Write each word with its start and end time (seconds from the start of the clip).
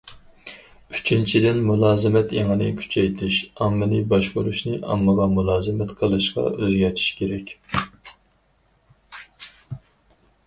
ئۈچىنچىدىن، 0.99 1.59
مۇلازىمەت 1.65 2.31
ئېڭىنى 2.37 2.69
كۈچەيتىش، 2.79 3.37
ئاممىنى 3.65 3.99
باشقۇرۇشنى 4.15 4.73
ئاممىغا 4.93 5.29
مۇلازىمەت 5.35 5.93
قىلىشقا 6.01 6.45
ئۆزگەرتىش 6.53 7.13
كېرەك. 7.19 7.55